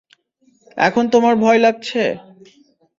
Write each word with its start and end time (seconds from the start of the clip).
এখন 0.77 1.03
তোমার 1.13 1.33
ভয় 1.35 1.59
লাগছে। 1.59 2.03